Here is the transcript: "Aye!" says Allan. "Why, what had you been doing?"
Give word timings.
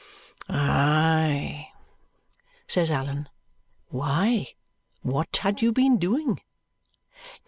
"Aye!" 0.49 1.71
says 2.67 2.89
Allan. 2.89 3.29
"Why, 3.89 4.55
what 5.03 5.37
had 5.43 5.61
you 5.61 5.71
been 5.71 5.99
doing?" 5.99 6.41